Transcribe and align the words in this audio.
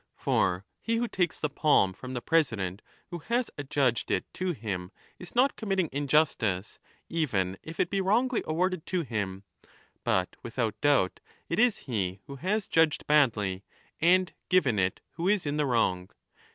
For 0.15 0.65
he 0.81 0.95
who 0.95 1.07
takes 1.07 1.37
the 1.37 1.47
palm 1.47 1.93
from 1.93 2.15
the 2.15 2.23
president 2.23 2.81
who 3.11 3.19
has 3.19 3.51
adjudged 3.55 4.09
it 4.09 4.25
to 4.33 4.51
him 4.53 4.91
is 5.19 5.35
not 5.35 5.55
committing 5.55 5.89
injustice, 5.91 6.79
even 7.07 7.55
if 7.61 7.79
it 7.79 7.91
be 7.91 8.01
wrongly 8.01 8.41
awarded 8.47 8.87
to 8.87 9.03
him; 9.03 9.43
but 10.03 10.35
without 10.41 10.73
doubt 10.81 11.19
it 11.49 11.59
is 11.59 11.77
he 11.85 12.19
who 12.25 12.37
has 12.37 12.65
judged 12.65 13.05
badly 13.05 13.63
and 13.99 14.33
given 14.49 14.79
it 14.79 15.01
who 15.17 15.27
is 15.27 15.45
in 15.45 15.57
the 15.57 15.67
wrong. 15.67 16.09